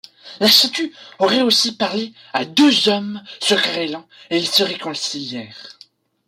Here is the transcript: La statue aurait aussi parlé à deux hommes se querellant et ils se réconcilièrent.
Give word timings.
La 0.39 0.47
statue 0.47 0.91
aurait 1.19 1.43
aussi 1.43 1.77
parlé 1.77 2.11
à 2.33 2.43
deux 2.43 2.89
hommes 2.89 3.21
se 3.39 3.53
querellant 3.53 4.07
et 4.31 4.37
ils 4.39 4.47
se 4.47 4.63
réconcilièrent. 4.63 5.77